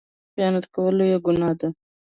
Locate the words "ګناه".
1.25-1.53